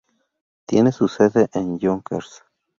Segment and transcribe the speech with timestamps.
[0.65, 2.43] Tiene su sede en Yonkers.